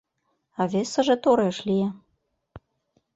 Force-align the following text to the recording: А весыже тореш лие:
А 0.59 0.63
весыже 0.71 1.15
тореш 1.23 1.57
лие: 1.67 1.89